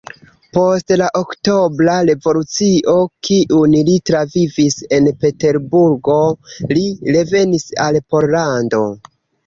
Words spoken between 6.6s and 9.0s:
li revenis al Pollando.